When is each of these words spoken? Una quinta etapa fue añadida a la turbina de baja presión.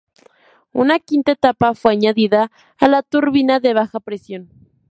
Una 0.83 0.97
quinta 0.99 1.31
etapa 1.33 1.75
fue 1.75 1.91
añadida 1.91 2.51
a 2.79 2.87
la 2.87 3.03
turbina 3.03 3.59
de 3.59 3.75
baja 3.75 3.99
presión. 3.99 4.49